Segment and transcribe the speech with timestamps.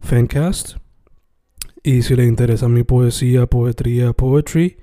[0.00, 0.76] Fancast.
[1.82, 4.78] Y si le interesa mi poesía, poetría, poetry,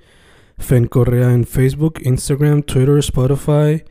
[0.58, 3.84] Fen Correa en Facebook, Instagram, Twitter, Spotify,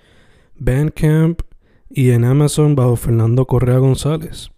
[0.55, 1.41] Bandcamp
[1.89, 4.49] y en Amazon bajo Fernando Correa González.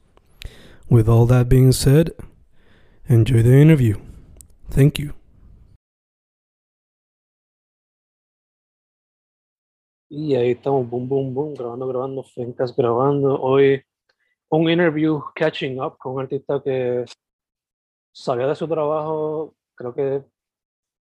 [0.90, 2.14] With all that being said,
[3.08, 3.98] enjoy the interview.
[4.70, 5.14] Thank you.
[10.10, 13.42] Y ahí estamos, boom, boom, boom, grabando, grabando, Fencas grabando.
[13.42, 13.84] Hoy
[14.50, 17.06] un interview catching up con un artista que
[18.14, 20.23] sabía de su trabajo, creo que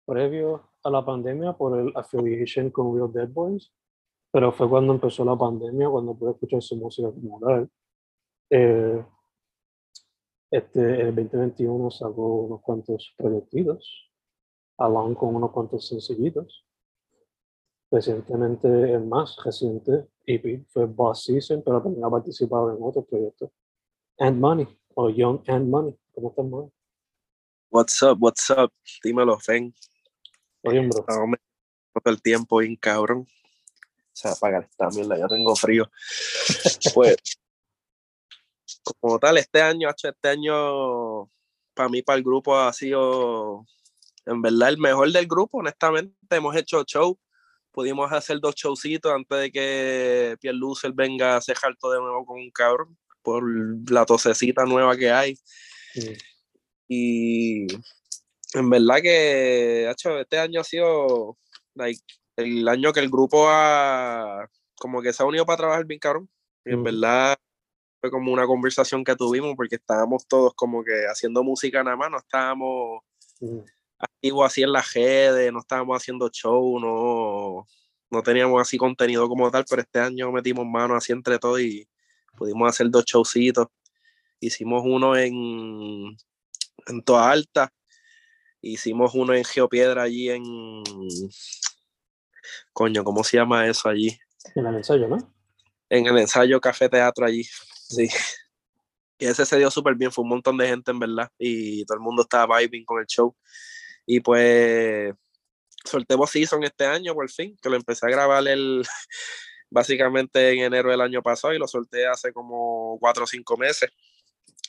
[0.05, 3.71] previo a la pandemia por el affiliation con Real Dead Boys,
[4.31, 7.39] pero fue cuando empezó la pandemia, cuando pude escuchar su música como.
[8.49, 9.05] Eh,
[10.51, 14.11] este, el 2021 sacó unos cuantos proyectitos,
[14.77, 16.65] along con unos cuantos sencillitos.
[17.91, 23.51] Recientemente, el más reciente EP fue Boss Season, pero también ha participado en otros proyectos.
[24.17, 25.99] And Money, o Young and Money.
[26.13, 26.71] ¿Cómo estás, man?
[27.69, 28.71] What's up, what's up?
[29.03, 29.73] Dímelo, Fen.
[30.63, 31.05] Oye, bro.
[31.27, 31.37] No,
[32.01, 33.27] todo el tiempo bien cabrón.
[33.27, 35.89] O sea, apagar esta mierda, ya tengo frío.
[36.93, 37.17] pues,
[39.01, 41.29] como tal, este año, este año,
[41.73, 43.65] para mí, para el grupo, ha sido,
[44.25, 46.15] en verdad, el mejor del grupo, honestamente.
[46.29, 47.19] Hemos hecho show,
[47.71, 52.25] pudimos hacer dos showcitos antes de que Pierre Lucer venga a cejar todo de nuevo
[52.25, 53.43] con un cabrón, por
[53.89, 55.37] la tosecita nueva que hay.
[55.93, 56.17] Sí.
[56.87, 57.67] Y
[58.53, 61.37] en verdad que, hacho, este año ha sido
[61.75, 62.01] like,
[62.37, 66.29] el año que el grupo ha, como que se ha unido para trabajar bien cabrón.
[66.65, 67.37] Y en verdad
[68.01, 72.11] fue como una conversación que tuvimos porque estábamos todos como que haciendo música nada más,
[72.11, 73.03] no estábamos.
[74.21, 77.65] Activos así en las redes, no estábamos haciendo show, no,
[78.11, 81.87] no teníamos así contenido como tal, pero este año metimos manos así entre todos y
[82.37, 83.67] pudimos hacer dos showcitos.
[84.39, 86.15] Hicimos uno en,
[86.85, 87.73] en Toa Alta,
[88.61, 90.43] hicimos uno en Geopiedra allí en...
[92.73, 94.15] Coño, ¿cómo se llama eso allí?
[94.53, 95.17] En el ensayo, ¿no?
[95.89, 98.07] En el ensayo Café Teatro allí, sí.
[99.17, 101.95] Y ese se dio súper bien, fue un montón de gente en verdad y todo
[101.95, 103.35] el mundo estaba vibing con el show.
[104.05, 105.13] Y pues
[105.85, 108.83] soltemos Season este año por fin, que lo empecé a grabar el,
[109.69, 113.89] básicamente en enero del año pasado y lo solté hace como cuatro o cinco meses.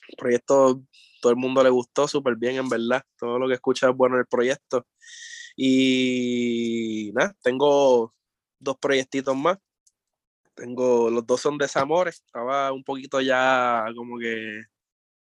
[0.09, 0.83] El proyecto,
[1.21, 4.17] todo el mundo le gustó súper bien en verdad, todo lo que escucha es bueno
[4.17, 4.87] en el proyecto.
[5.57, 8.15] Y nada, tengo
[8.59, 9.59] dos proyectitos más.
[10.55, 12.17] Tengo, los dos son desamores.
[12.27, 14.63] Estaba un poquito ya como que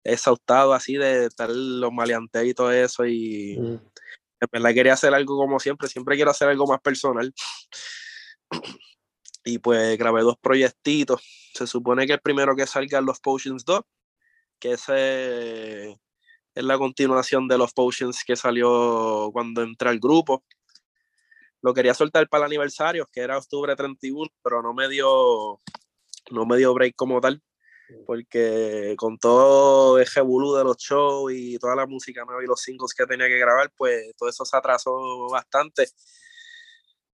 [0.04, 3.04] exhaustado así de estar los maleantes y todo eso.
[3.06, 3.80] Y Mm.
[4.40, 5.88] en verdad quería hacer algo como siempre.
[5.88, 7.32] Siempre quiero hacer algo más personal.
[9.44, 11.22] Y pues grabé dos proyectitos.
[11.54, 13.80] Se supone que el primero que salga es Los Potions 2,
[14.58, 15.90] que ese
[16.54, 20.44] es la continuación de Los Potions que salió cuando entré al grupo.
[21.62, 25.60] Lo quería soltar para el aniversario, que era octubre 31, pero no me dio,
[26.30, 27.42] no me dio break como tal,
[28.06, 32.60] porque con todo el revolú de los shows y toda la música nueva y los
[32.60, 35.88] singles que tenía que grabar, pues todo eso se atrasó bastante.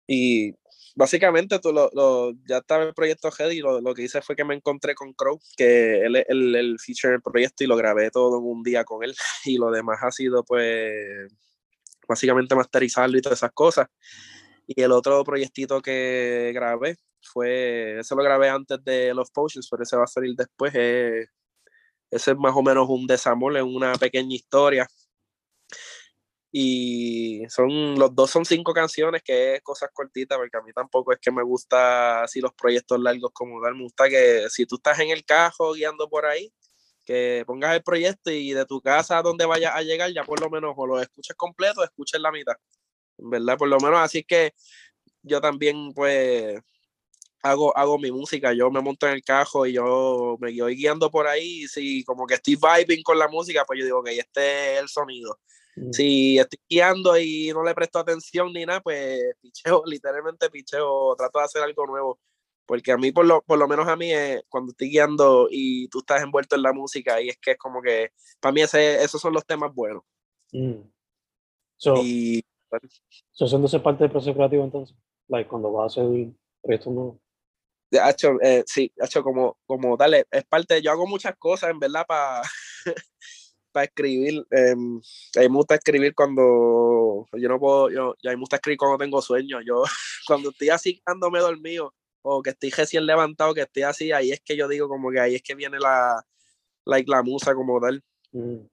[0.08, 0.54] Y
[0.96, 4.36] básicamente tú lo, lo- ya estaba el proyecto ready y lo, lo que hice fue
[4.36, 7.76] que me encontré con Crow, que él es el, el feature del proyecto y lo
[7.76, 9.16] grabé todo en un día con él
[9.46, 11.32] y lo demás ha sido pues
[12.08, 13.88] básicamente masterizarlo y todas esas cosas.
[14.72, 19.82] Y el otro proyectito que grabé fue, ese lo grabé antes de Los Potions, pero
[19.82, 20.72] ese va a salir después.
[20.76, 21.26] eh,
[22.12, 24.88] ese es más o menos un desamor, es una pequeña historia.
[26.52, 31.14] Y son, los dos son cinco canciones, que es cosas cortitas, porque a mí tampoco
[31.14, 33.76] es que me gusta así los proyectos largos como tal.
[33.76, 36.54] Me gusta que si tú estás en el carro guiando por ahí,
[37.06, 40.40] que pongas el proyecto y de tu casa a donde vayas a llegar, ya por
[40.40, 42.56] lo menos o lo escuches completo o escuches la mitad.
[43.22, 43.58] ¿Verdad?
[43.58, 44.54] Por lo menos así que
[45.24, 46.60] yo también, pues,
[47.42, 48.54] hago, hago mi música.
[48.54, 51.64] Yo me monto en el cajo y yo me voy guiando por ahí.
[51.64, 54.80] Y si como que estoy vibing con la música, pues yo digo, ok, este es
[54.82, 55.40] el sonido.
[55.76, 55.92] Mm.
[55.94, 61.40] Si estoy guiando y no le presto atención ni nada, pues picheo, literalmente picheo, trato
[61.40, 62.20] de hacer algo nuevo
[62.70, 65.88] porque a mí, por lo, por lo menos a mí, eh, cuando estoy guiando y
[65.88, 69.04] tú estás envuelto en la música, y es que es como que, para mí ese,
[69.04, 70.04] esos son los temas buenos.
[70.52, 70.82] Mm.
[71.78, 72.44] So, y...
[73.32, 74.96] So, haciéndose parte del proceso creativo entonces,
[75.28, 76.32] like, cuando vas a hacer
[76.62, 77.18] proyectos nuevos.
[77.92, 82.06] Hecho, eh, sí, hecho como, como dale, es parte, yo hago muchas cosas en verdad
[82.08, 82.42] para
[83.72, 84.46] para escribir.
[84.52, 88.58] Eh, a mí me gusta escribir cuando yo no puedo, yo, a mí me gusta
[88.58, 89.60] escribir cuando tengo sueño.
[89.66, 89.84] Yo,
[90.28, 91.02] cuando estoy así,
[91.32, 94.88] me dormido, o que estoy recién levantado, que estoy así, ahí es que yo digo
[94.88, 96.24] como que ahí es que viene la,
[96.86, 98.04] like, la musa como tal.
[98.32, 98.68] Mm.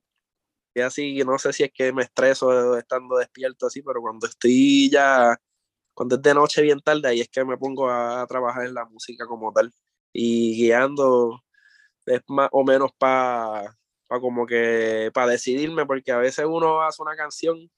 [0.77, 4.91] Y así, no sé si es que me estreso estando despierto así, pero cuando estoy
[4.91, 5.35] ya,
[5.95, 8.85] cuando es de noche bien tarde, ahí es que me pongo a, trabajar en la
[8.85, 9.73] música como tal.
[10.13, 11.43] Y guiando
[12.05, 13.75] es más o menos para
[14.07, 17.69] como que para decidirme, porque a veces uno hace una canción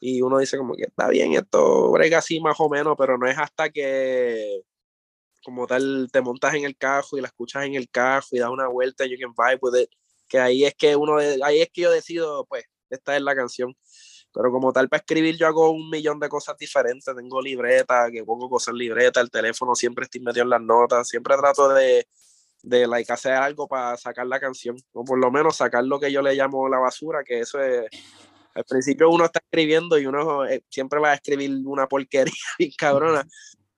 [0.00, 3.28] y uno dice como que está bien, esto brega así más o menos, pero no
[3.28, 4.62] es hasta que
[5.44, 8.50] como tal te montas en el carro y la escuchas en el carro y das
[8.50, 9.90] una vuelta you can vibe with it,
[10.30, 13.76] que ahí es que uno, ahí es que yo decido, pues, esta es la canción.
[14.32, 17.14] Pero como tal, para escribir yo hago un millón de cosas diferentes.
[17.14, 21.08] Tengo libreta, que pongo cosas en libreta, el teléfono siempre estoy metido en las notas.
[21.08, 22.06] Siempre trato de,
[22.62, 24.76] de like, hacer algo para sacar la canción.
[24.92, 27.86] O por lo menos sacar lo que yo le llamo la basura, que eso es...
[28.54, 32.72] Al principio uno está escribiendo y uno eh, siempre va a escribir una porquería bien
[32.76, 33.24] cabrona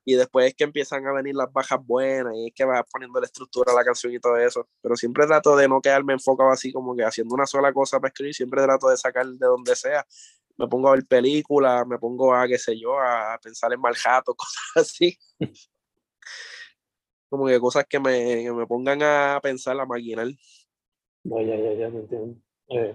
[0.05, 3.21] y después es que empiezan a venir las bajas buenas y es que vas poniendo
[3.21, 4.69] la estructura a la canción y todo eso.
[4.81, 8.09] Pero siempre trato de no quedarme enfocado así como que haciendo una sola cosa para
[8.09, 10.05] escribir, siempre trato de sacar de donde sea.
[10.57, 13.95] Me pongo a ver películas, me pongo a, qué sé yo, a pensar en mal
[13.95, 15.17] jato, cosas así.
[17.29, 20.29] como que cosas que me, me pongan a pensar, a maquinar.
[21.25, 22.37] No, ya, ya, ya, me entiendo.
[22.69, 22.95] Eh,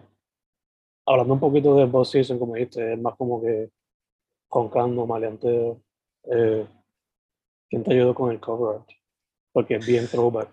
[1.06, 3.69] hablando un poquito de Boss Season, como dijiste, es más como que
[4.48, 5.81] concando, maleanteo.
[6.24, 6.68] Eh,
[7.69, 8.89] ¿Quién te ayudó con el cover art?
[9.51, 10.49] Porque es bien throwback.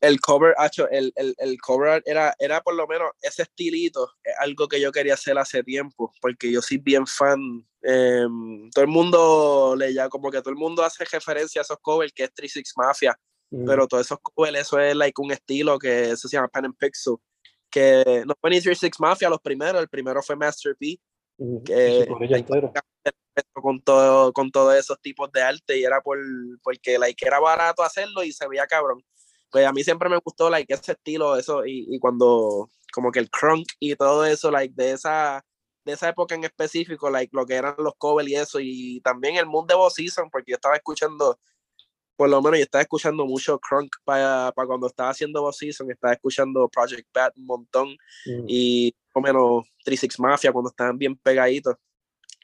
[0.00, 4.08] El cover, hecho, el, el, el, cover art era, era por lo menos ese estilito,
[4.22, 7.38] es algo que yo quería hacer hace tiempo, porque yo soy bien fan.
[7.82, 11.78] Em, todo el mundo le ya como que todo el mundo hace referencia a esos
[11.80, 13.18] covers que es 36 Mafia,
[13.64, 16.76] pero todos esos covers, eso es like un estilo que eso se llama Pen and
[16.76, 17.16] Pixel.
[17.70, 20.98] Que no fue ni 36 Mafia los primeros, el primero fue Master P.
[21.64, 22.06] Que,
[23.52, 26.18] con todo con todos esos tipos de arte y era por
[26.62, 29.02] porque like era barato hacerlo y se veía cabrón
[29.50, 33.18] pues a mí siempre me gustó like ese estilo eso y, y cuando como que
[33.18, 35.44] el crunk y todo eso like de esa
[35.84, 39.36] de esa época en específico like lo que eran los covers y eso y también
[39.36, 41.38] el mundo de Boss Season porque yo estaba escuchando
[42.16, 45.90] por lo menos yo estaba escuchando mucho crunk para, para cuando estaba haciendo Boss Season
[45.90, 47.88] estaba escuchando Project Bat un montón
[48.26, 48.44] mm.
[48.48, 51.76] y por lo menos 36 Mafia cuando estaban bien pegaditos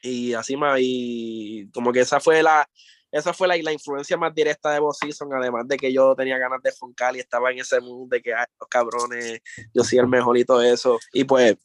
[0.03, 2.69] y así más, y como que esa fue la,
[3.11, 6.37] esa fue la, la influencia más directa de Boss Season, además de que yo tenía
[6.37, 9.39] ganas de foncar y estaba en ese mood de que, ay, los cabrones,
[9.73, 10.99] yo soy el mejor y todo eso.
[11.13, 11.55] Y pues,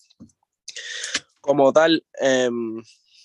[1.40, 2.80] como tal, em,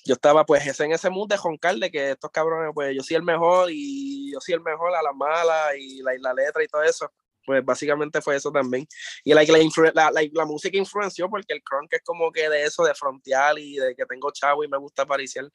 [0.06, 3.16] yo estaba pues en ese mood de joncar de que estos cabrones, pues yo soy
[3.18, 6.64] el mejor y yo soy el mejor a la mala y la, y la letra
[6.64, 7.12] y todo eso
[7.46, 8.88] pues básicamente fue eso también.
[9.24, 9.52] Y like,
[9.94, 13.60] la, la, la, música influenció porque el crunk es como que de eso, de fronteal
[13.60, 15.50] y de que tengo chavo y me gusta apariciar.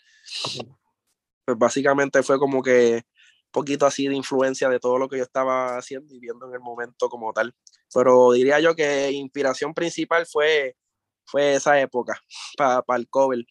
[1.45, 3.03] Pues básicamente fue como que
[3.51, 6.61] poquito así de influencia de todo lo que yo estaba haciendo y viendo en el
[6.61, 7.55] momento como tal.
[7.93, 10.77] Pero diría yo que inspiración principal fue,
[11.25, 12.21] fue esa época
[12.57, 13.45] para el cover.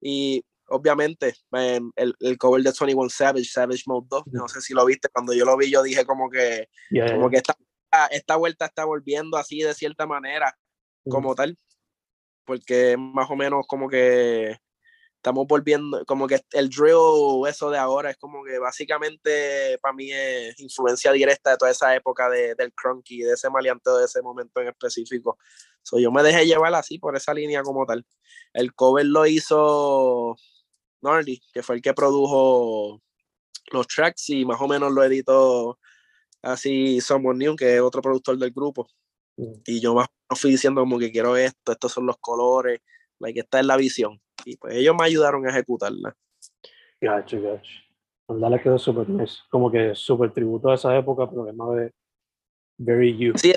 [0.00, 4.74] Y obviamente em, el, el, cover de 21 Savage, Savage Mode 2, no sé si
[4.74, 6.68] lo viste, cuando yo lo vi yo dije como que,
[7.10, 7.54] como que esta
[8.10, 10.56] esta vuelta está volviendo así de cierta manera,
[11.08, 11.58] como tal,
[12.44, 14.56] porque más o menos como que
[15.16, 20.10] estamos volviendo, como que el drill, eso de ahora, es como que básicamente para mí
[20.10, 24.20] es influencia directa de toda esa época de, del crunky, de ese maleanteo de ese
[24.20, 25.38] momento en específico.
[25.82, 28.04] So, yo me dejé llevar así por esa línea como tal.
[28.52, 30.36] El cover lo hizo
[31.02, 33.00] Nordy, que fue el que produjo
[33.70, 35.78] los tracks y más o menos lo editó
[36.42, 38.88] así Someone New, que es otro productor del grupo.
[39.36, 39.52] Mm.
[39.66, 42.80] Y yo más fui diciendo como que quiero esto, estos son los colores,
[43.18, 44.20] like, esta es la visión.
[44.44, 46.16] Y pues ellos me ayudaron a ejecutarla.
[47.00, 47.70] Gacho, gacho.
[48.28, 49.38] Andale quedó súper nice.
[49.50, 51.92] Como que súper tributo a esa época, pero además de
[52.78, 53.32] very you.
[53.36, 53.54] Sí,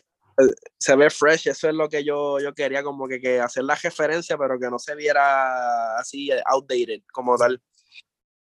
[0.78, 3.76] se ve fresh, eso es lo que yo, yo quería, como que, que hacer la
[3.76, 7.62] referencia, pero que no se viera así outdated como tal.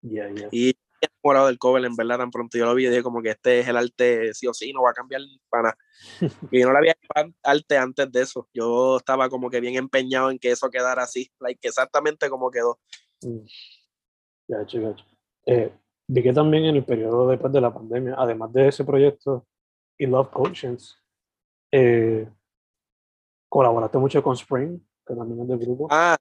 [0.02, 0.49] Yeah, yeah.
[0.50, 0.76] Y
[1.23, 3.69] enamorado del cover, en verdad, tan pronto yo lo vi dije como que este es
[3.69, 5.79] el arte sí o sí, no va a cambiar para nada.
[6.53, 6.97] y yo no le había
[7.43, 8.49] arte antes de eso.
[8.53, 12.79] Yo estaba como que bien empeñado en que eso quedara así, like, exactamente como quedó.
[13.23, 13.41] Mm.
[14.49, 15.05] Gacho, gacho.
[15.47, 15.73] Eh,
[16.07, 19.47] vi que también en el periodo después de la pandemia, además de ese proyecto
[19.99, 20.97] y Love Potions,
[21.73, 22.29] eh,
[23.49, 25.89] colaboraste mucho con Spring, que también es del grupo.
[25.91, 26.17] Ah,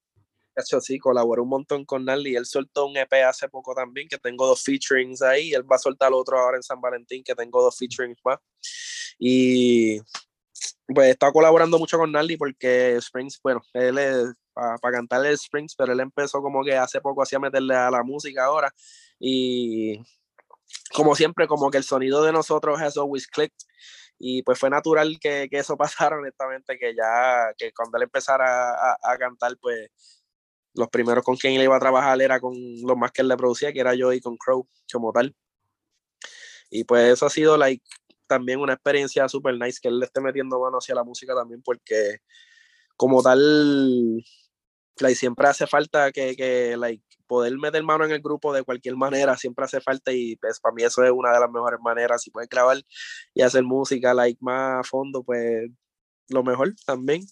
[0.61, 2.35] hecho, sí, colaboré un montón con Nally.
[2.35, 5.53] Él soltó un EP hace poco también, que tengo dos featurings ahí.
[5.53, 8.39] Él va a soltar otro ahora en San Valentín, que tengo dos featurings más.
[9.19, 9.99] Y
[10.93, 15.93] pues está colaborando mucho con Nally porque Springs, bueno, él es para cantarle Springs, pero
[15.93, 18.73] él empezó como que hace poco hacía meterle a la música ahora.
[19.19, 19.99] Y
[20.93, 23.67] como siempre, como que el sonido de nosotros has always clicked
[24.19, 28.71] y pues fue natural que, que, eso pasara honestamente que ya que cuando él empezara
[28.71, 29.89] a, a, cantar pues
[30.77, 33.37] los primeros con quien él iba a trabajar era con los más que él le
[33.37, 35.35] producía que era yo y con Crow como tal
[36.69, 37.83] y pues eso ha sido like
[38.27, 41.61] también una experiencia super nice que él le esté metiendo mano hacia la música también
[41.63, 42.19] porque
[42.95, 44.23] como tal
[44.99, 48.95] like, siempre hace falta que, que like, poder meter mano en el grupo de cualquier
[48.95, 52.21] manera siempre hace falta y pues para mí eso es una de las mejores maneras
[52.21, 52.77] si puedes grabar
[53.33, 55.69] y hacer música like más a fondo pues
[56.29, 57.23] lo mejor también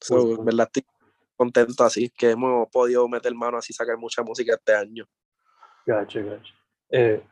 [0.00, 0.44] so, uh -huh.
[0.44, 0.93] verdad estoy
[1.36, 5.06] contento así que hemos podido meter mano así sacar mucha música este año
[5.86, 6.54] gacho, gacho.
[6.90, 7.22] Eh,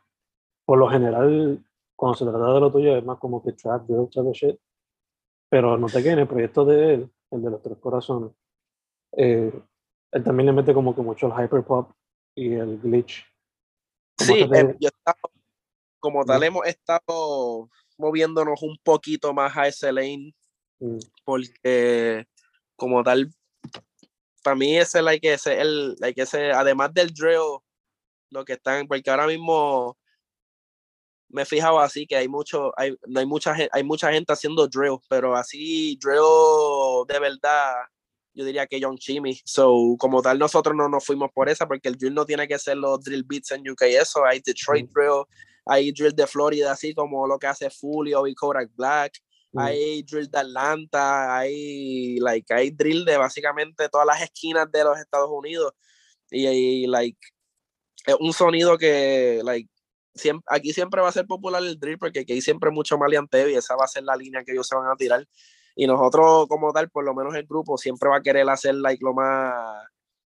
[0.65, 1.65] por lo general
[1.97, 4.61] cuando se trata de lo tuyo es más como que trap, drill, type shit
[5.49, 8.33] pero no te que en el proyecto de él el de los tres corazones
[9.17, 9.53] eh,
[10.13, 11.91] él también le mete como que mucho el hyperpop
[12.35, 13.27] y el glitch.
[14.19, 14.61] Sí, te...
[14.61, 15.19] eh, yo estaba,
[15.99, 17.69] como tal, hemos estado
[17.99, 20.35] moviéndonos un poquito más a ese lane,
[20.81, 20.99] mm.
[21.25, 22.27] porque
[22.77, 23.33] como tal,
[24.43, 27.59] para mí ese, like, ese, el, like, ese, además del drill,
[28.31, 29.97] lo que están, porque ahora mismo
[31.29, 34.69] me he fijado así que hay mucho, hay, no hay mucha, hay mucha gente haciendo
[34.69, 37.73] drill, pero así drill de verdad
[38.35, 39.41] yo diría que John Chimmy.
[39.45, 42.59] So, como tal, nosotros no nos fuimos por esa, porque el drill no tiene que
[42.59, 44.25] ser los drill beats en UK, eso.
[44.25, 45.25] Hay Detroit drill,
[45.67, 49.19] hay drill de Florida, así como lo que hace Fulio y Kodak Black.
[49.53, 49.59] Mm.
[49.59, 54.99] Hay drill de Atlanta, hay, like, hay drill de básicamente todas las esquinas de los
[54.99, 55.73] Estados Unidos.
[56.31, 57.19] Y, y like,
[58.07, 59.69] es un sonido que, like,
[60.15, 63.49] siempre, aquí siempre va a ser popular el drill, porque aquí hay siempre mucho maleanteo
[63.49, 65.27] y esa va a ser la línea que ellos se van a tirar
[65.75, 69.03] y nosotros como tal, por lo menos el grupo, siempre va a querer hacer like
[69.03, 69.87] lo más,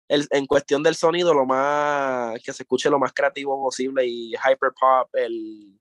[0.07, 4.33] el, en cuestión del sonido, lo más, que se escuche lo más creativo posible y
[4.33, 5.79] hyper pop, el,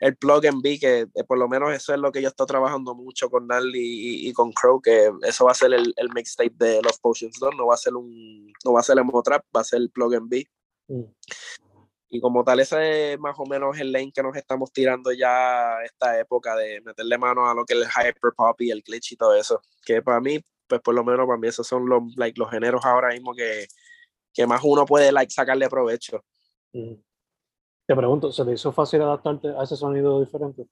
[0.00, 2.46] el plug and be, que eh, por lo menos eso es lo que yo estoy
[2.46, 6.08] trabajando mucho con Nally y, y, con Crow, que eso va a ser el, el
[6.14, 9.04] mixtape de los Potions 2, no va a ser un, no va a ser el
[9.24, 10.48] trap, va a ser el plug and be.
[10.88, 11.04] Mm.
[12.10, 15.82] Y como tal, ese es más o menos el lane que nos estamos tirando ya
[15.84, 19.16] esta época de meterle mano a lo que es el hyperpop y el glitch y
[19.16, 19.60] todo eso.
[19.84, 22.82] Que para mí, pues por lo menos para mí esos son los, like, los géneros
[22.86, 23.66] ahora mismo que,
[24.32, 26.24] que más uno puede like, sacarle provecho.
[26.72, 26.94] Mm.
[27.88, 30.66] Te pregunto, ¿se te hizo fácil adaptarte a ese sonido diferente?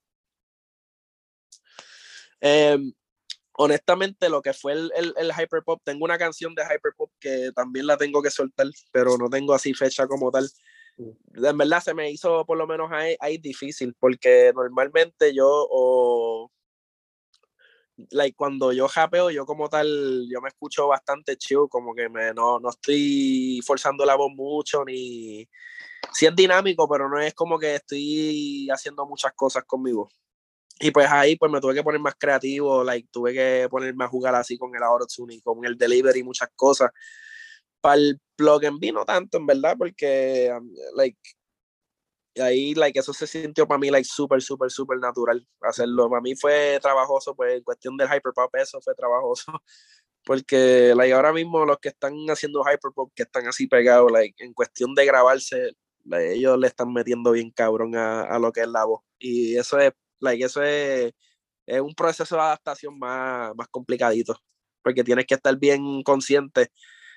[2.43, 2.79] Eh,
[3.55, 7.87] honestamente, lo que fue el, el, el, hyperpop, tengo una canción de hyperpop que también
[7.87, 10.47] la tengo que soltar, pero no tengo así fecha como tal
[10.99, 16.51] en verdad se me hizo por lo menos ahí, ahí difícil porque normalmente yo o
[18.11, 22.33] like cuando yo japeo yo como tal yo me escucho bastante chill como que me
[22.35, 25.47] no, no estoy forzando la voz mucho ni
[26.13, 30.09] sí es dinámico pero no es como que estoy haciendo muchas cosas conmigo
[30.79, 34.09] y pues ahí pues me tuve que poner más creativo like tuve que ponerme a
[34.09, 34.83] jugar así con el
[35.31, 36.91] y con el delivery muchas cosas
[37.81, 41.19] para el plug en vino tanto, en verdad, porque, um, like,
[42.43, 46.11] ahí, like, eso se sintió para mí, like, súper, súper, súper natural hacerlo.
[46.11, 49.45] Para mí fue trabajoso, pues, en cuestión del hyperpop, eso fue trabajoso.
[50.25, 54.53] Porque, like, ahora mismo los que están haciendo hyperpop, que están así pegados, like, en
[54.53, 55.73] cuestión de grabarse,
[56.13, 59.03] ellos le están metiendo bien cabrón a, a, lo que es la voz.
[59.19, 61.13] Y eso es, like, eso es,
[61.67, 64.39] es un proceso de adaptación más, más complicadito.
[64.83, 66.71] Porque tienes que estar bien consciente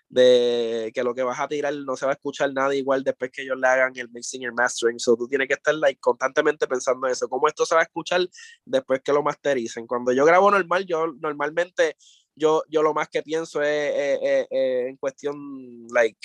[0.10, 3.30] de que lo que vas a tirar no se va a escuchar nada igual después
[3.32, 5.00] que ellos le hagan el mixing y el mastering.
[5.00, 7.84] So tú tienes que estar like, constantemente pensando en eso, cómo esto se va a
[7.84, 8.22] escuchar
[8.66, 9.86] después que lo mastericen.
[9.86, 11.96] Cuando yo grabo normal, yo normalmente
[12.36, 16.20] yo, yo lo más que pienso es, es, en cuestión like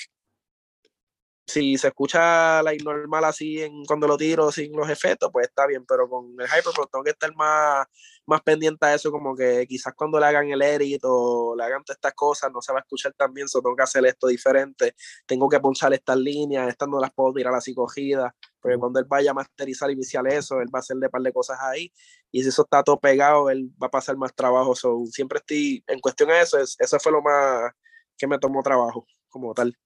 [1.46, 5.66] si se escucha like, normal así en, cuando lo tiro sin los efectos, pues está
[5.66, 7.86] bien, pero con el Hyperpop tengo que estar más,
[8.26, 11.84] más pendiente a eso, como que quizás cuando le hagan el edit o le hagan
[11.84, 14.26] todas estas cosas no se va a escuchar tan bien, so tengo que hacer esto
[14.26, 14.94] diferente,
[15.26, 19.06] tengo que punchar estas líneas, estas no las puedo tirar así cogidas, porque cuando él
[19.06, 21.92] vaya a masterizar y iniciar eso, él va a hacerle un par de cosas ahí,
[22.32, 25.84] y si eso está todo pegado, él va a pasar más trabajo, so, siempre estoy,
[25.88, 27.72] en cuestión a eso, eso fue lo más
[28.16, 29.76] que me tomó trabajo, como tal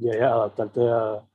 [0.00, 1.26] ya, ya, adaptarte a...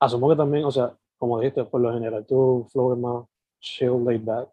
[0.00, 3.26] Asumo que también, o sea, como dijiste, por lo general tu flow es más
[3.60, 4.48] chill, laid back.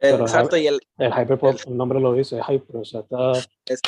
[0.00, 3.32] Exacto, el, y el, el hyperpop, el, nombre lo dice, es hyper, o sea, está...
[3.66, 3.80] Es,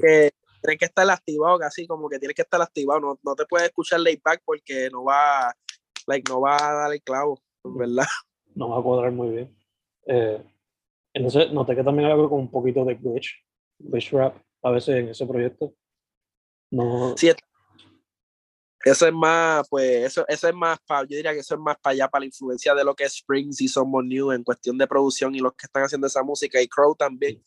[0.00, 0.30] que
[0.62, 3.68] tienes que estar activado, casi como que tienes que estar activado, no, no te puedes
[3.68, 5.54] escuchar laid back porque no va,
[6.06, 8.06] like, no va a dar el clavo, ¿verdad?
[8.52, 9.56] No va a cuadrar muy bien.
[10.06, 10.42] Eh,
[11.14, 13.44] entonces, noté que también hay algo con un poquito de glitch,
[13.78, 15.72] glitch rap, a veces en ese proyecto.
[16.72, 17.30] No, sí,
[18.84, 21.76] eso es más, pues, eso, eso es más, para, yo diría que eso es más
[21.82, 24.78] para allá, para la influencia de lo que es Springs y Somos New en cuestión
[24.78, 27.42] de producción y los que están haciendo esa música, y Crow también,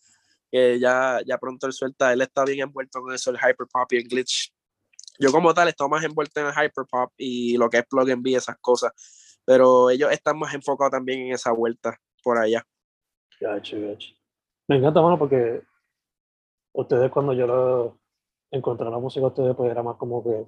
[0.51, 3.97] que ya, ya pronto él suelta, él está bien envuelto con eso, el hyperpop y
[3.97, 4.53] el glitch.
[5.19, 8.23] Yo como tal estoy más envuelto en el hyperpop y lo que es plug and
[8.23, 8.91] be, esas cosas,
[9.45, 12.63] pero ellos están más enfocados también en esa vuelta por allá.
[13.39, 14.13] Gacho, gacho.
[14.67, 15.61] Me encanta, mano, porque
[16.73, 17.99] ustedes cuando yo lo
[18.51, 20.45] encontré la música, ustedes pues era más como que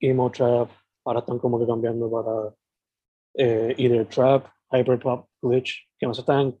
[0.00, 0.70] emo trap,
[1.04, 2.54] ahora están como que cambiando para
[3.34, 6.58] eh, either trap, hyperpop, glitch, que no se están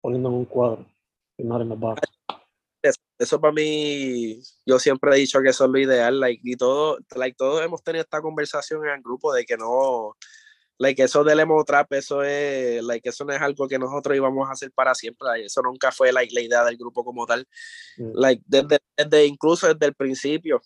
[0.00, 0.86] poniendo en un cuadro,
[1.38, 2.00] in the box.
[3.18, 6.98] Eso, para mí, yo siempre he dicho que eso es lo ideal, like, y todo,
[7.14, 10.16] like, todos hemos tenido esta conversación en el grupo de que no,
[10.78, 14.48] like, eso del emo trap, eso es, like, eso no es algo que nosotros íbamos
[14.48, 17.46] a hacer para siempre, eso nunca fue like, la idea del grupo como tal,
[17.98, 18.12] mm.
[18.14, 20.62] like, desde, desde, incluso desde el principio,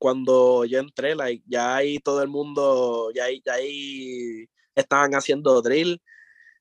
[0.00, 5.60] cuando yo entré, like, ya ahí todo el mundo, ya ahí, ya ahí estaban haciendo
[5.60, 6.00] drill,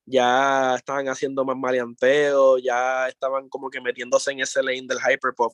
[0.05, 5.53] ya estaban haciendo más maleanteo, ya estaban como que metiéndose en ese lane del hyperpop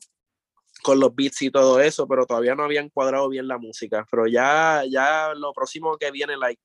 [0.82, 4.04] con los beats y todo eso, pero todavía no habían cuadrado bien la música.
[4.10, 6.60] Pero ya, ya lo próximo que viene, like,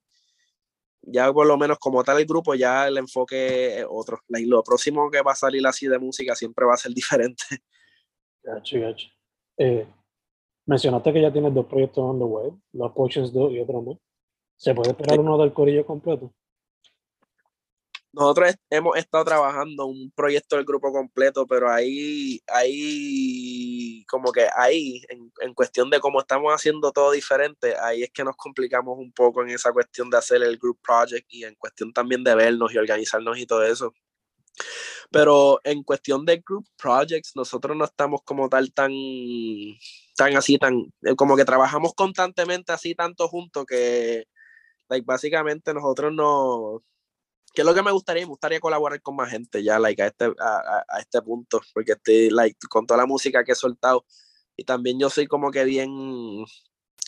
[1.04, 4.22] ya por lo menos como tal el grupo, ya el enfoque es otro.
[4.28, 7.44] Like, lo próximo que va a salir así de música siempre va a ser diferente.
[8.44, 9.08] Gacho, gacho.
[9.58, 9.88] Eh,
[10.66, 13.98] Mencionaste que ya tienes dos proyectos on the web, los Potions 2 y otro más.
[14.58, 16.32] ¿Se puede esperar uno del corillo completo?
[18.14, 25.02] Nosotros hemos estado trabajando un proyecto del grupo completo, pero ahí, ahí, como que ahí,
[25.08, 29.14] en, en, cuestión de cómo estamos haciendo todo diferente, ahí es que nos complicamos un
[29.14, 32.74] poco en esa cuestión de hacer el group project y en cuestión también de vernos
[32.74, 33.94] y organizarnos y todo eso.
[35.10, 38.92] Pero en cuestión de group projects, nosotros no estamos como tal tan,
[40.22, 44.26] tan así, tan, eh, como que trabajamos constantemente así tanto juntos que,
[44.88, 46.84] like, básicamente nosotros no,
[47.56, 50.08] que es lo que me gustaría, me gustaría colaborar con más gente ya, like, a
[50.08, 54.06] este, a, a este punto, porque estoy, like, con toda la música que he soltado,
[54.56, 55.90] y también yo soy como que bien,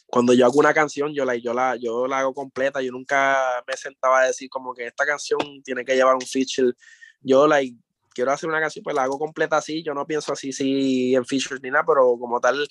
[0.08, 3.64] cuando yo hago una canción, yo la, yo la, yo la hago completa, yo nunca
[3.68, 6.74] me sentaba a decir como que esta canción tiene que llevar un feature,
[7.22, 7.78] yo, like,
[8.16, 11.26] quiero hacer una canción, pues la hago completa así, yo no pienso así, sí, en
[11.26, 12.68] features ni nada, pero como tal,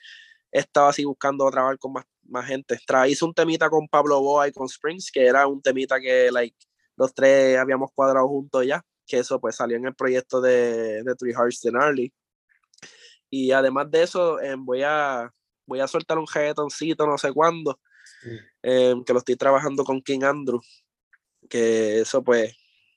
[0.53, 2.79] estaba así buscando trabajar con más, más gente.
[3.09, 6.57] hice un temita con Pablo Boa y con Springs, que era un temita que, like,
[6.97, 11.15] los tres habíamos cuadrado juntos ya, que eso pues salió en el proyecto de, de
[11.17, 12.13] Three Hearts de Gnarly.
[13.31, 15.33] Y además de eso, eh, voy, a,
[15.67, 17.81] voy a soltar un reggaetoncito no sé cuándo,
[18.25, 18.37] mm.
[18.63, 20.61] eh, que lo estoy trabajando con King Andrew,
[21.49, 22.55] que eso pues,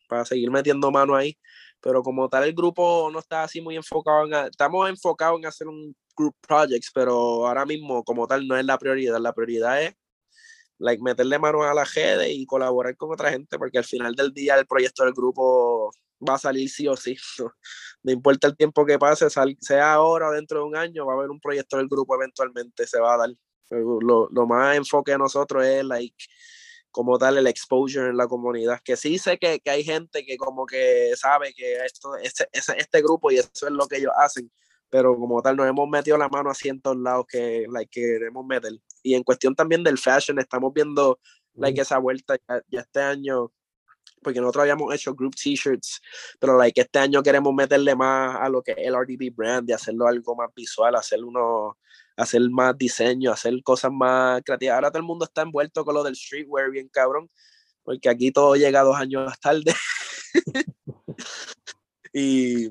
[0.10, 1.38] para seguir metiendo mano ahí
[1.86, 5.68] pero como tal el grupo no está así muy enfocado en, estamos enfocados en hacer
[5.68, 9.96] un group projects, pero ahora mismo como tal no es la prioridad, la prioridad es
[10.80, 14.34] like, meterle mano a la gente y colaborar con otra gente, porque al final del
[14.34, 15.92] día el proyecto del grupo
[16.28, 17.16] va a salir sí o sí.
[18.04, 21.16] No, importa el tiempo que pase, sea ahora o dentro de un año, va a
[21.18, 23.30] haber un proyecto del grupo eventualmente, se va a dar.
[23.72, 26.16] Lo, lo más enfoque de nosotros es like
[26.92, 30.38] como tal el exposure en la comunidad, que sí sé que, que hay gente que
[30.38, 34.50] como que sabe que esto, este, este grupo y eso es lo que ellos hacen,
[34.90, 38.74] pero como tal nos hemos metido la mano a cientos lados que like, queremos meter.
[39.04, 41.20] Y en cuestión también del fashion, estamos viendo
[41.54, 43.52] like, esa vuelta ya, este año,
[44.22, 46.02] porque nosotros habíamos hecho group t-shirts,
[46.40, 49.74] pero like, este año queremos meterle más a lo que es el RDB brand y
[49.74, 51.78] hacerlo algo más visual, hacer uno
[52.18, 54.76] hacer más diseño, hacer cosas más creativas.
[54.76, 57.30] Ahora todo el mundo está envuelto con lo del streetwear bien cabrón,
[57.84, 59.74] porque aquí todo llega dos años más tarde.
[62.14, 62.70] y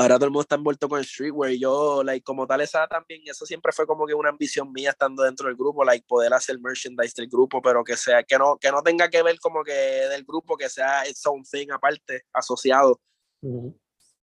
[0.00, 1.52] ahora todo el mundo está envuelto con el streetwear.
[1.52, 5.22] Yo, like, como tal, esa también, eso siempre fue como que una ambición mía estando
[5.22, 8.70] dentro del grupo, like, poder hacer merchandise del grupo, pero que sea, que no, que
[8.70, 13.00] no tenga que ver como que del grupo, que sea its own thing aparte, asociado.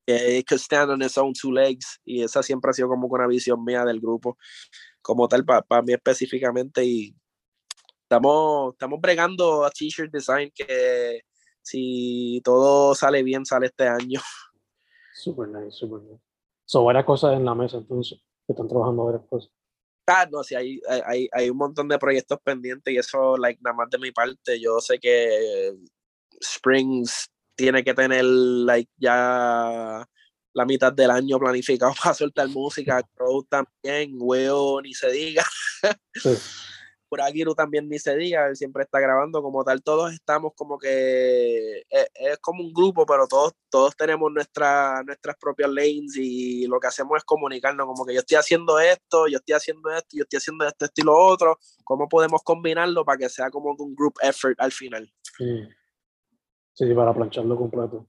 [0.05, 1.99] Que it could stand on its own two legs.
[2.03, 4.38] Y esa siempre ha sido como una visión mía del grupo,
[5.01, 6.84] como tal, para mí específicamente.
[6.84, 7.15] Y
[8.03, 11.21] estamos, estamos bregando a t-shirt design que
[11.62, 14.19] si todo sale bien, sale este año.
[15.21, 16.21] Super nice, super nice.
[16.65, 19.51] Son varias cosas en la mesa entonces, que están trabajando varias cosas.
[20.07, 23.75] Ah, no, sí, hay, hay, hay un montón de proyectos pendientes y eso, like, nada
[23.75, 25.73] más de mi parte, yo sé que
[26.39, 30.03] Springs tiene que tener, like, ya
[30.53, 35.45] la mitad del año planificado para soltar música, Crow también, Will, ni se diga.
[36.15, 36.31] Sí.
[37.12, 40.78] Por Aguiru también ni se diga, él siempre está grabando como tal, todos estamos como
[40.78, 46.65] que es, es, como un grupo, pero todos, todos tenemos nuestra, nuestras propias lanes y
[46.67, 50.08] lo que hacemos es comunicarnos, como que yo estoy haciendo esto, yo estoy haciendo esto,
[50.13, 54.13] yo estoy haciendo este estilo otro, cómo podemos combinarlo para que sea como un group
[54.21, 55.12] effort al final.
[55.38, 55.67] Sí,
[56.74, 58.08] sí para plancharlo completo.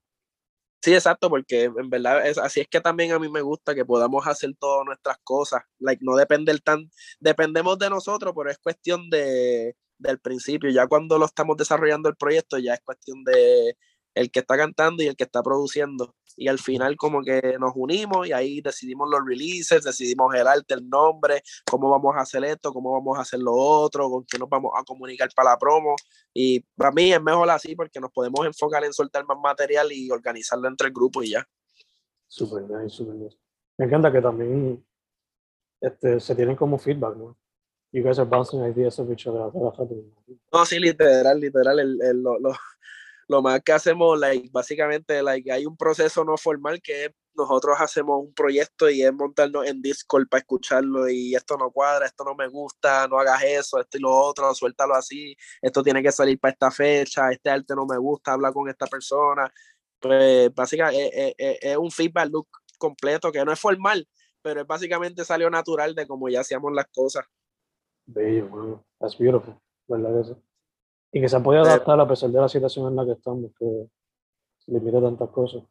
[0.85, 3.85] Sí, exacto, porque en verdad es, así es que también a mí me gusta que
[3.85, 5.63] podamos hacer todas nuestras cosas.
[5.79, 6.91] Like, no depende tan,
[7.21, 10.71] dependemos de nosotros, pero es cuestión de, del principio.
[10.71, 13.77] Ya cuando lo estamos desarrollando el proyecto, ya es cuestión de
[14.15, 16.17] el que está cantando y el que está produciendo.
[16.37, 20.75] Y al final como que nos unimos y ahí decidimos los releases, decidimos el arte,
[20.75, 24.41] el nombre, cómo vamos a hacer esto, cómo vamos a hacer lo otro, con quién
[24.41, 25.95] nos vamos a comunicar para la promo.
[26.33, 30.11] Y para mí es mejor así porque nos podemos enfocar en soltar más material y
[30.11, 31.47] organizarlo entre el grupo y ya.
[32.27, 33.37] Super nice, super nice.
[33.77, 34.85] Me encanta que también
[35.81, 37.37] este, se tienen como feedback, ¿no?
[37.93, 39.53] You guys are bouncing ideas of each other.
[40.51, 41.79] No, sí, literal, literal.
[41.79, 42.39] El, el, lo,
[43.33, 48.21] lo, más que hacemos, like, básicamente, like, hay un proceso no formal que nosotros hacemos
[48.21, 52.35] un proyecto y es montarnos en Discord para escucharlo y esto no cuadra, esto no
[52.35, 56.39] me gusta, no hagas eso, esto y lo otro, suéltalo así, esto tiene que salir
[56.39, 59.53] para esta fecha, este arte no me gusta, habla con esta persona.
[59.99, 64.07] Pues básicamente es, es, un feedback look completo que no es formal,
[64.43, 67.25] pero es básicamente salió natural de cómo ya hacíamos las cosas.
[68.05, 69.55] Bello, bueno, that's beautiful,
[69.87, 70.21] ¿verdad?
[70.21, 70.43] Eso?
[71.13, 73.87] Y que se puede adaptar a pesar de la situación en la que estamos, que
[74.67, 75.63] limita tantas cosas.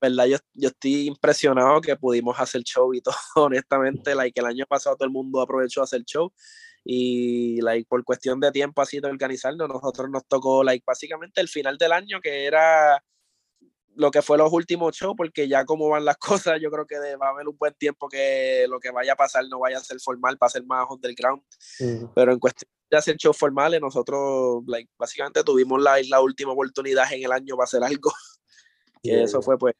[0.00, 0.26] ¿Verdad?
[0.26, 4.96] Yo, yo estoy impresionado que pudimos hacer show y todo, honestamente, like, el año pasado
[4.96, 6.32] todo el mundo aprovechó a hacer show
[6.84, 11.48] y like, por cuestión de tiempo así de organizarnos, nosotros nos tocó like, básicamente el
[11.48, 13.02] final del año, que era
[13.98, 16.16] lo que fue los últimos shows, porque ya como van las
[16.52, 19.16] cosas, yo creo que va a haber un buen tiempo que lo que vaya a
[19.16, 21.42] pasar no vaya a ser formal, va a ser más underground.
[22.14, 27.12] Pero en cuestión de hacer shows formales, nosotros like, básicamente tuvimos la, la última oportunidad
[27.12, 28.12] en el año para hacer algo.
[29.02, 29.74] y eso fue pues,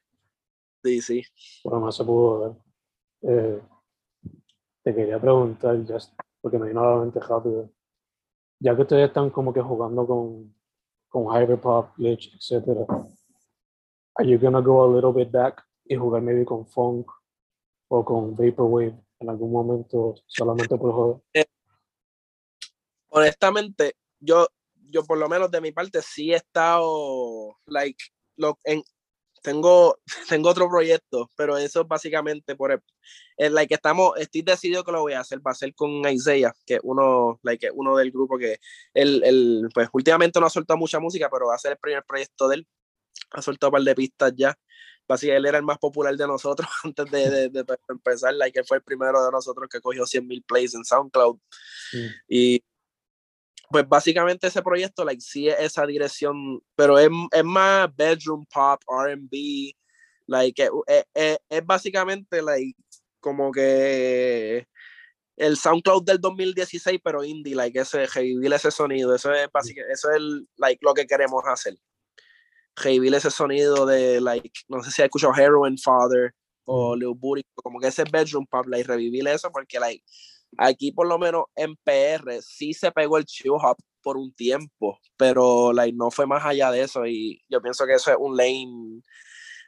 [0.83, 1.23] sí, sí.
[1.63, 3.31] Bueno, más se pudo ver.
[3.33, 3.61] Eh,
[4.83, 7.71] te quería preguntar, just, porque me vino a la mente rápido,
[8.59, 10.53] ya que ustedes están como que jugando con,
[11.07, 12.85] con Hyperpop, Glitch, etcétera,
[14.19, 17.09] are you gonna go a little bit back y jugar maybe con funk
[17.87, 21.21] o con vaporwave en algún momento solamente por joder?
[21.33, 21.45] Eh,
[23.09, 27.97] honestamente, yo, yo por lo menos de mi parte sí he estado, like,
[28.35, 28.83] lo, en,
[29.41, 29.97] tengo,
[30.29, 32.71] tengo otro proyecto, pero eso básicamente por
[33.37, 36.53] el, like, estamos, estoy decidido que lo voy a hacer, va a ser con Isaiah,
[36.65, 38.59] que uno, like, uno del grupo que,
[38.93, 42.03] él, él, pues últimamente no ha soltado mucha música, pero va a ser el primer
[42.03, 42.67] proyecto de él,
[43.31, 44.57] ha soltado un par de pistas ya,
[45.09, 48.77] Básicamente él era el más popular de nosotros antes de, de, empezar, like, él fue
[48.77, 51.39] el primero de nosotros que cogió 100.000 plays en SoundCloud,
[52.27, 52.63] y
[53.71, 58.81] pues básicamente ese proyecto, like, sí es esa dirección, pero es, es más bedroom pop,
[58.87, 59.75] R&B,
[60.27, 60.69] like, es,
[61.15, 62.79] es, es, básicamente, like,
[63.19, 64.67] como que
[65.37, 70.11] el SoundCloud del 2016, pero indie, like, ese, revivir ese sonido, eso es básicamente, eso
[70.11, 70.21] es,
[70.57, 71.75] like, lo que queremos hacer.
[72.75, 76.33] Revivir ese sonido de, like, no sé si has escuchado Heroin Father
[76.65, 80.03] o Lil Booty, como que ese bedroom pop, like, revivir eso, porque, like,
[80.57, 84.99] Aquí por lo menos en PR sí se pegó el chill hop por un tiempo,
[85.17, 88.35] pero like, no fue más allá de eso y yo pienso que eso es un
[88.35, 89.01] lane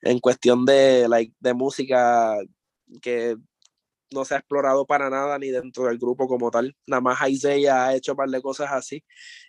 [0.02, 2.36] en cuestión de, like, de música
[3.02, 3.36] que
[4.12, 6.76] no se ha explorado para nada ni dentro del grupo como tal.
[6.88, 9.04] Nada más Isaiah ha hecho un par de cosas así.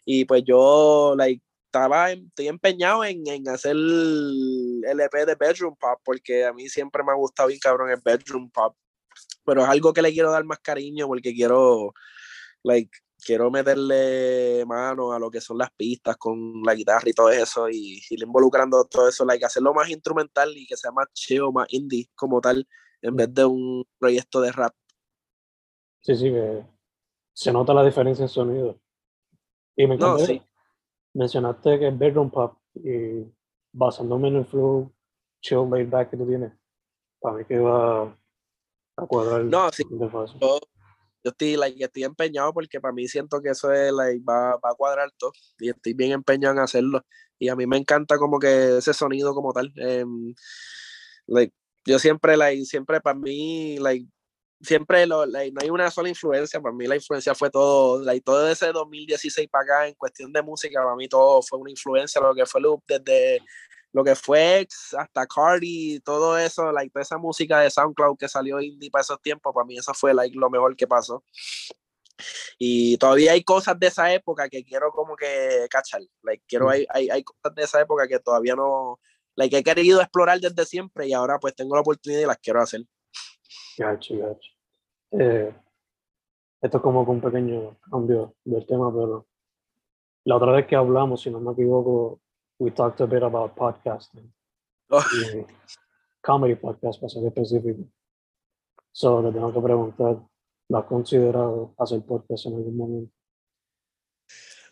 [0.05, 6.01] Y pues yo, like, estaba, estoy empeñado en, en, hacer el EP de Bedroom Pop,
[6.05, 8.77] porque a mí siempre me ha gustado bien cabrón el Bedroom Pop
[9.45, 11.95] pero es algo que le quiero dar más cariño porque quiero,
[12.63, 17.31] like, quiero meterle mano a lo que son las pistas con la guitarra y todo
[17.31, 21.53] eso y, ir involucrando todo eso, like hacerlo más instrumental y que sea más chill,
[21.53, 22.67] más indie como tal,
[23.01, 24.75] en vez de un proyecto de rap.
[26.01, 26.65] Sí, sí, que
[27.33, 28.79] se nota la diferencia en sonido.
[29.77, 30.43] Y me no, sí.
[31.15, 33.25] Mencionaste que es bedroom pop y
[33.73, 34.93] basándome en el flow
[35.41, 36.53] chill, laid back que tú tienes,
[37.21, 38.17] para mí que va
[38.97, 39.45] a cuadrar.
[39.45, 39.83] No, sí.
[39.91, 40.61] Yo,
[41.25, 44.71] yo estoy, like, estoy empeñado porque para mí siento que eso es, like, va, va,
[44.71, 47.05] a cuadrar todo y estoy bien empeñado en hacerlo.
[47.39, 49.73] Y a mí me encanta como que ese sonido como tal.
[49.77, 50.35] Um,
[51.27, 51.53] like,
[51.85, 54.07] yo siempre, like, siempre para mí, like,
[54.63, 58.23] siempre lo, like, no hay una sola influencia, para mí la influencia fue todo, like,
[58.23, 62.21] todo ese 2016 para acá en cuestión de música, para mí todo fue una influencia,
[62.21, 63.41] lo que fue Loop desde
[63.93, 68.29] lo que fue X hasta Cardi, todo eso, like, toda esa música de SoundCloud que
[68.29, 71.23] salió indie para esos tiempos, para mí eso fue like, lo mejor que pasó.
[72.59, 76.03] Y todavía hay cosas de esa época que quiero como que cachar.
[76.23, 78.99] Like, quiero, hay, hay, hay cosas de esa época que todavía no,
[79.35, 82.63] like, he querido explorar desde siempre y ahora pues tengo la oportunidad y las quiero
[82.63, 82.83] hacer.
[83.79, 84.53] Gacho, gacho.
[85.13, 85.55] Eh,
[86.61, 89.27] esto es como un pequeño cambio del tema, pero
[90.25, 92.21] la otra vez que hablamos, si no me equivoco,
[92.59, 94.33] we talked a bit about podcasting.
[94.91, 95.03] Oh.
[96.23, 97.83] comedy podcast, para ser específico.
[98.93, 100.23] So, le tengo que preguntar,
[100.69, 103.13] ¿lo has considerado hacer podcast en algún momento?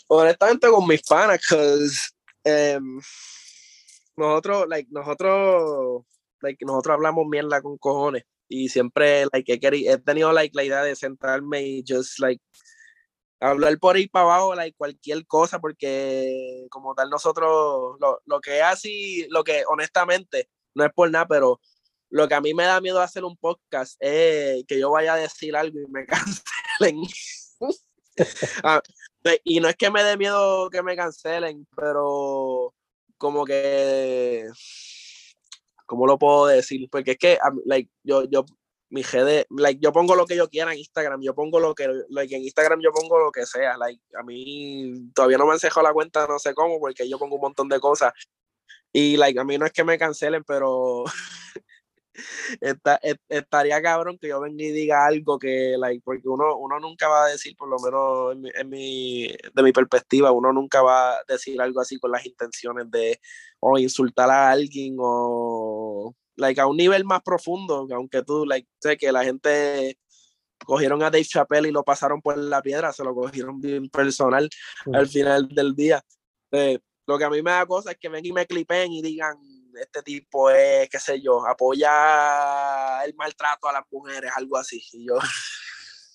[0.09, 2.13] Honestamente, con mis panas, because
[2.45, 3.01] um,
[4.17, 6.05] nosotros, like, nosotros,
[6.43, 10.83] like, nosotros hablamos mierda con cojones y siempre, like, he, he tenido, like, la idea
[10.83, 12.43] de sentarme y just, like,
[13.41, 18.61] hablar por ahí para abajo, like, cualquier cosa, porque como tal nosotros, lo, lo que
[18.61, 21.61] así, lo que honestamente, no es por nada, pero
[22.11, 25.17] lo que a mí me da miedo hacer un podcast es que yo vaya a
[25.17, 26.07] decir algo y me
[26.81, 27.03] cancelen.
[28.63, 28.83] Ah,
[29.45, 32.75] y no es que me dé miedo que me cancelen, pero
[33.17, 34.47] como que,
[35.91, 36.89] ¿cómo lo puedo decir?
[36.89, 38.45] Porque es que, like, yo, yo,
[38.91, 41.89] mi GD, like, yo pongo lo que yo quiera en Instagram, yo pongo lo que,
[42.11, 45.83] like, en Instagram yo pongo lo que sea, like, a mí todavía no me han
[45.83, 48.13] la cuenta, no sé cómo, porque yo pongo un montón de cosas,
[48.93, 51.03] y, like, a mí no es que me cancelen, pero
[53.29, 57.25] estaría cabrón que yo venga y diga algo que, like, porque uno, uno nunca va
[57.25, 61.61] a decir, por lo menos en mi, de mi perspectiva, uno nunca va a decir
[61.61, 63.21] algo así con las intenciones de
[63.61, 68.97] o insultar a alguien o like a un nivel más profundo, aunque tú, like, sé
[68.97, 69.99] que la gente
[70.65, 74.49] cogieron a Dave Chappelle y lo pasaron por la piedra, se lo cogieron bien personal
[74.93, 76.03] al final del día.
[76.53, 79.03] Eh, lo que a mí me da cosa es que ven y me clipen y
[79.03, 79.37] digan,
[79.75, 84.83] este tipo es, qué sé yo, apoya el maltrato a las mujeres, algo así.
[84.93, 85.19] Y yo,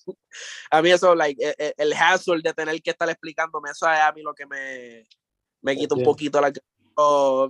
[0.70, 4.00] a mí eso, like, e, e, el, hassle de tener que estar explicándome, eso es
[4.00, 5.06] a mí lo que me,
[5.62, 6.52] me quita un poquito la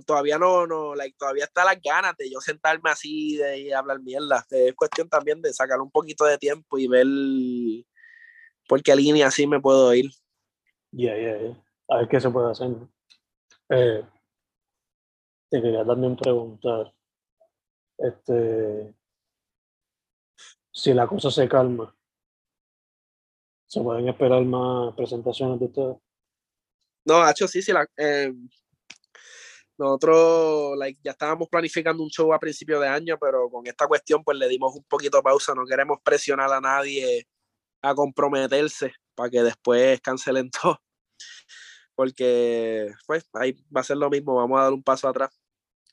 [0.05, 4.01] todavía no, no, like, todavía está las ganas de yo sentarme así de, y hablar
[4.01, 4.45] mierda.
[4.49, 7.07] Es cuestión también de sacar un poquito de tiempo y ver
[8.67, 10.11] por qué línea así me puedo ir.
[10.91, 11.63] Ya, ya, ya.
[11.89, 12.69] A ver qué se puede hacer.
[13.69, 14.03] Eh,
[15.49, 16.93] te quería también preguntar,
[17.97, 18.93] este,
[20.71, 21.95] si la cosa se calma,
[23.67, 25.97] ¿se pueden esperar más presentaciones de ustedes?
[27.05, 28.33] No, hecho sí, sí, la, eh,
[29.77, 34.37] nosotros ya estábamos planificando un show a principio de año, pero con esta cuestión pues
[34.37, 37.27] le dimos un poquito de pausa, no queremos presionar a nadie
[37.81, 40.81] a comprometerse para que después cancelen todo,
[41.97, 45.31] porque pues ahí va a ser lo mismo, vamos a dar un paso atrás.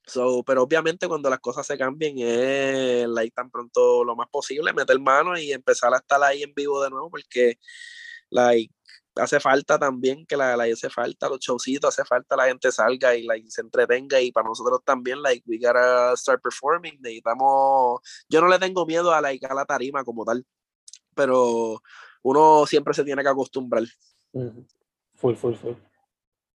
[0.06, 4.74] So, pero obviamente cuando las cosas se cambien es like, tan pronto lo más posible,
[4.74, 7.58] meter mano y empezar a estar ahí en vivo de nuevo, porque
[8.28, 8.70] like,
[9.16, 13.16] hace falta también que la, la hace falta los showcitos, hace falta la gente salga
[13.16, 18.42] y like, se entretenga y para nosotros también like we gotta start performing, necesitamos, yo
[18.42, 20.44] no le tengo miedo a, like, a la tarima como tal,
[21.14, 21.80] pero
[22.22, 23.84] uno siempre se tiene que acostumbrar.
[25.14, 25.74] Full, full, full.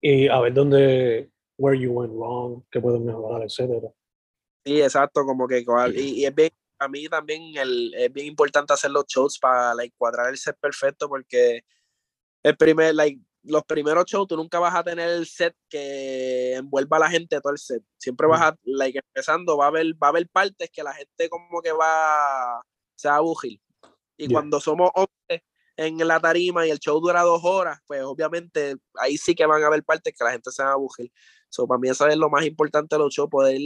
[0.00, 3.92] Y a ver dónde, where you went wrong, qué puedes mejorar, etcétera.
[4.64, 8.72] Sí, exacto, como que y, y es bien, a mí también el, es bien importante
[8.72, 11.62] hacer los shows para like, cuadrar el set perfecto porque
[12.42, 16.98] el primer, like, los primeros shows tú nunca vas a tener el set que envuelva
[16.98, 17.82] a la gente todo el set.
[17.98, 21.28] Siempre vas a, like, empezando, va a haber, va a haber partes que la gente
[21.28, 22.60] como que va,
[22.94, 23.60] se va a bugir.
[24.16, 25.42] Y cuando somos hombres
[25.80, 29.62] en la tarima y el show dura dos horas, pues obviamente ahí sí que van
[29.62, 31.10] a haber partes que la gente se va a bugir.
[31.48, 33.58] So, para mí eso es lo más importante de los shows, poder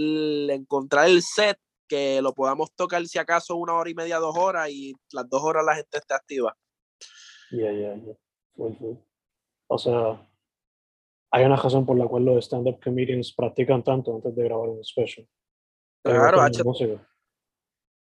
[0.51, 4.71] encontrar el set que lo podamos tocar si acaso una hora y media, dos horas
[4.71, 6.57] y las dos horas la gente esté activa.
[7.51, 8.15] Yeah, yeah, yeah
[8.57, 8.97] Full, full.
[9.67, 10.25] O sea,
[11.33, 14.85] hay una razón por la cual los stand-up comedians practican tanto antes de grabar un
[14.85, 15.29] special.
[16.05, 16.63] Claro, H.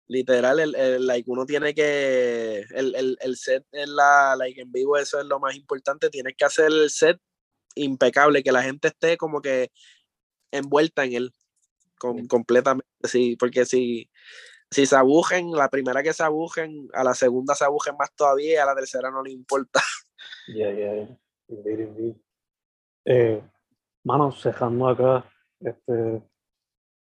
[0.07, 4.71] literal, el, el, like, uno tiene que, el, el, el set en la, like, en
[4.71, 7.19] vivo, eso es lo más importante, tienes que hacer el set
[7.75, 9.71] impecable, que la gente esté como que
[10.51, 11.33] envuelta en él,
[11.97, 14.09] con, completamente, sí, porque si,
[14.69, 18.53] si se abujen, la primera que se abujen, a la segunda se abujen más todavía,
[18.53, 19.81] y a la tercera no le importa.
[20.47, 21.17] Yeah, yeah, yeah.
[21.47, 22.15] Indeed, indeed.
[23.05, 23.41] Eh,
[24.03, 25.25] mano, cejando acá,
[25.59, 26.21] este,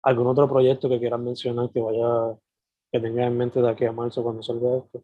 [0.02, 2.38] ¿algún otro proyecto que quieras mencionar que vaya,
[2.94, 5.04] que tengas en mente de aquí a marzo cuando salga esto?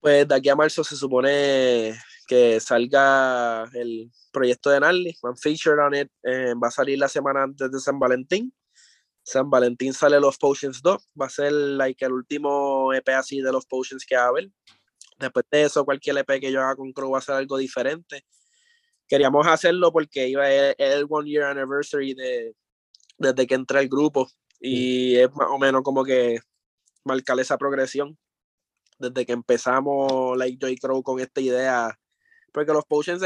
[0.00, 1.94] Pues de aquí a marzo se supone
[2.26, 7.08] que salga el proyecto de Narly, One Feature on It, eh, va a salir la
[7.08, 8.50] semana antes de San Valentín.
[9.22, 13.52] San Valentín sale Los Potions 2, va a ser like, el último EP así de
[13.52, 14.50] Los Potions que va a haber.
[15.18, 18.24] Después de eso, cualquier EP que yo haga con Crow va a ser algo diferente.
[19.06, 22.54] Queríamos hacerlo porque iba el, el One Year Anniversary de,
[23.18, 26.40] desde que entré al grupo y es más o menos como que
[27.04, 28.18] marcar esa progresión.
[28.98, 31.98] Desde que empezamos like Joy Crow con esta idea.
[32.52, 33.22] Porque los potions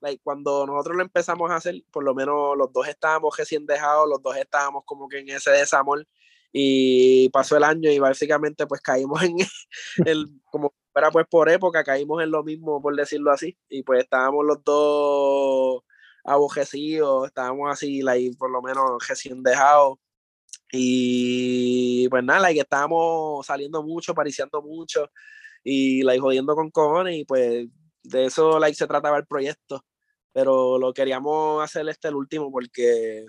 [0.00, 4.08] like, cuando nosotros lo empezamos a hacer por lo menos los dos estábamos recién dejados
[4.08, 6.06] los dos estábamos como que en ese desamor.
[6.52, 9.36] Y pasó el año y básicamente pues caímos en
[10.06, 13.56] el como era pues por época caímos en lo mismo por decirlo así.
[13.68, 15.82] Y pues estábamos los dos
[16.24, 19.98] abojecidos estábamos así like, por lo menos recién dejados
[20.72, 25.10] y pues nada, like, estábamos saliendo mucho, pariciando mucho
[25.64, 27.66] y like, jodiendo con cojones y pues
[28.02, 29.84] de eso like, se trataba el proyecto.
[30.32, 33.26] Pero lo queríamos hacer este último porque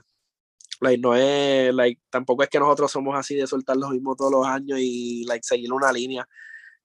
[0.81, 4.31] like, no es, like, tampoco es que nosotros somos así de soltar los mismos todos
[4.31, 6.27] los años y like, seguir una línea.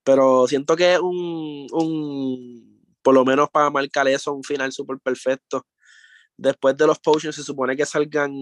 [0.04, 4.98] Pero siento que es un, un, por lo menos para marcar eso, un final súper
[5.00, 5.66] perfecto
[6.36, 8.32] después de los potions se supone que salgan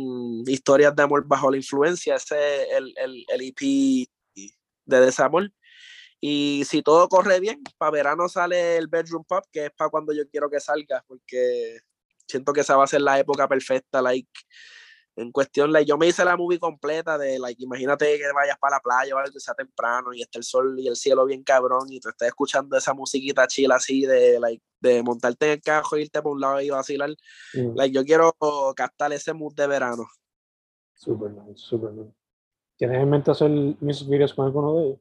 [0.46, 4.08] historias de amor bajo la influencia, ese es el, el, el EP
[4.84, 5.52] de desamor.
[6.20, 10.12] Y si todo corre bien, para verano sale el Bedroom Pop, que es para cuando
[10.12, 11.80] yo quiero que salga, porque
[12.28, 14.30] siento que esa va a ser la época perfecta, like,
[15.16, 18.76] en cuestión, like, yo me hice la movie completa de, like, imagínate que vayas para
[18.76, 21.42] la playa o algo que sea temprano y esté el sol y el cielo bien
[21.42, 25.62] cabrón y tú estés escuchando esa musiquita chila así de, like, de montarte en el
[25.62, 27.10] carro, irte por un lado y vacilar.
[27.54, 27.76] Mm.
[27.76, 28.34] Like, yo quiero
[28.74, 30.06] captar ese mood de verano.
[30.94, 32.14] Super nice, super nice.
[32.76, 35.00] ¿Tienes en mente hacer mis videos con alguno de ellos?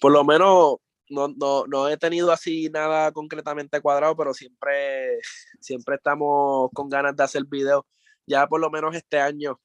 [0.00, 0.76] Por lo menos
[1.08, 5.18] no, no, no, he tenido así nada concretamente cuadrado, pero siempre,
[5.60, 7.84] siempre estamos con ganas de hacer videos.
[8.26, 9.60] Ya por lo menos este año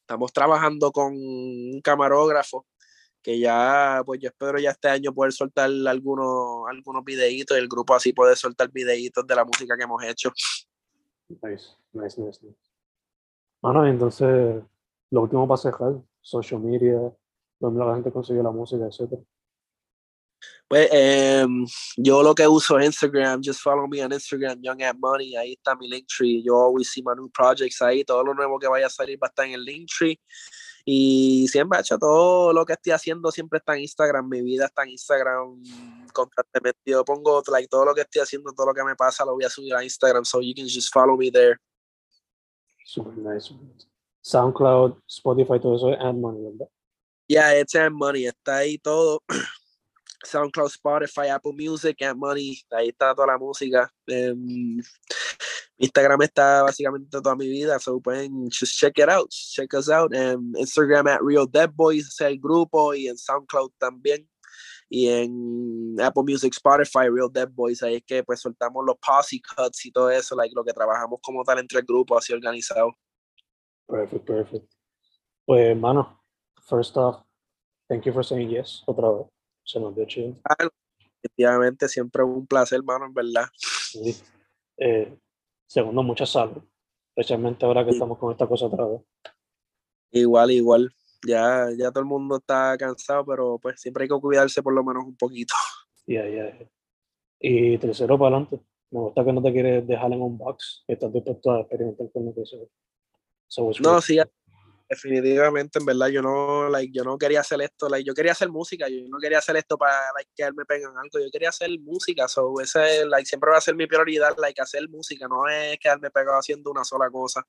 [0.00, 2.66] estamos trabajando con un camarógrafo
[3.24, 7.68] que ya, pues yo espero ya este año poder soltar algunos, algunos videitos y el
[7.68, 10.30] grupo así puede soltar videitos de la música que hemos hecho.
[11.28, 12.58] Nice, nice, nice, nice.
[13.62, 14.62] Bueno, entonces,
[15.10, 17.00] lo último para cerrar, social media,
[17.58, 19.22] donde la gente consigue la música, etcétera.
[20.66, 21.46] Pues eh,
[21.96, 25.52] yo lo que uso es Instagram, just follow me on Instagram, Young at Money, ahí
[25.52, 28.86] está mi Linktree, yo always see my new projects ahí, todo lo nuevo que vaya
[28.86, 30.18] a salir va a estar en el Linktree.
[30.86, 34.82] Y siempre, hecho todo lo que estoy haciendo siempre está en Instagram, mi vida está
[34.82, 35.62] en Instagram
[36.12, 36.80] constantemente.
[36.84, 39.44] Yo pongo like, todo lo que estoy haciendo, todo lo que me pasa, lo voy
[39.44, 41.58] a subir a Instagram, so you can just follow me there.
[42.84, 43.50] Super nice.
[44.22, 46.68] SoundCloud, Spotify, todo eso es Ad Money, ¿verdad?
[47.28, 49.22] Yeah, it's Ad Money, está ahí todo.
[50.24, 53.90] SoundCloud, Spotify, Apple Music, Ad Money, ahí está toda la música.
[54.08, 54.80] Um,
[55.78, 60.14] Instagram está básicamente toda mi vida, so pueden just check it out, check us out.
[60.14, 64.28] Um, Instagram at Real Dead Boys es el grupo y en SoundCloud también.
[64.88, 69.40] Y en Apple Music, Spotify, Real Dead Boys, ahí es que pues soltamos los posse
[69.40, 72.92] cuts y todo eso, like, lo que trabajamos como tal entre el grupo, así organizado.
[73.88, 74.72] Perfect, perfect.
[75.46, 76.22] Pues, hermano,
[76.68, 77.22] first off,
[77.88, 79.33] thank you for saying yes otra vez.
[79.64, 80.36] Se nos dio chido.
[80.42, 83.46] Claro, efectivamente, siempre un placer, hermano, en verdad.
[83.56, 84.14] Sí.
[84.76, 85.16] Eh,
[85.66, 86.62] segundo, mucha salud,
[87.14, 87.96] especialmente ahora que sí.
[87.96, 89.00] estamos con esta cosa otra vez.
[90.10, 90.94] Igual, igual.
[91.26, 94.84] Ya, ya todo el mundo está cansado, pero pues siempre hay que cuidarse por lo
[94.84, 95.54] menos un poquito.
[96.06, 96.68] Yeah, yeah.
[97.40, 98.60] Y tercero, para adelante.
[98.90, 102.12] Me gusta que no te quieres dejar en un box, que estás dispuesto a experimentar
[102.12, 102.60] con lo que sea.
[103.48, 104.18] So no, sí,
[104.88, 108.48] definitivamente, en verdad, yo no, like, yo no quería hacer esto, like, yo quería hacer
[108.50, 111.48] música, yo no quería hacer esto para like, que me pegue en algo, yo quería
[111.48, 115.48] hacer música, so, ese, like, siempre va a ser mi prioridad, like, hacer música, no
[115.48, 117.42] es quedarme pegado haciendo una sola cosa.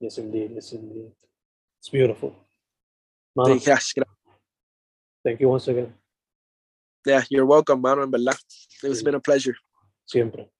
[0.00, 1.12] Yes, indeed, yes, indeed.
[1.78, 2.34] It's beautiful.
[3.34, 3.70] Mano, sí,
[5.24, 5.96] thank you once again.
[7.04, 8.36] Yeah, you're welcome, mano, en verdad.
[8.82, 9.04] It's Sí.
[9.04, 9.56] been a pleasure.
[10.04, 10.50] Siempre.